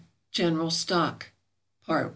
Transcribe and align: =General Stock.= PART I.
=General 0.31 0.71
Stock.= 0.71 1.29
PART 1.85 2.07
I. 2.07 2.09